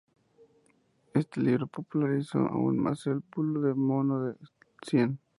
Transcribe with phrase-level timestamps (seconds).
[1.13, 4.33] Este libro popularizó aún más el bulo del mono
[4.81, 5.19] cien.